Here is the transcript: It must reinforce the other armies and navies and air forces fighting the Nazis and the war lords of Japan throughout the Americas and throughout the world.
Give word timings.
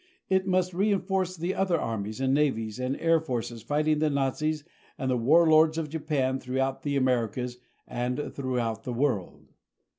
It 0.29 0.47
must 0.47 0.73
reinforce 0.73 1.37
the 1.37 1.53
other 1.53 1.79
armies 1.79 2.19
and 2.19 2.33
navies 2.33 2.79
and 2.79 2.99
air 2.99 3.19
forces 3.19 3.61
fighting 3.61 3.99
the 3.99 4.09
Nazis 4.09 4.63
and 4.97 5.11
the 5.11 5.15
war 5.15 5.47
lords 5.47 5.77
of 5.77 5.89
Japan 5.89 6.39
throughout 6.39 6.81
the 6.81 6.95
Americas 6.95 7.59
and 7.87 8.33
throughout 8.33 8.83
the 8.83 8.93
world. 8.93 9.53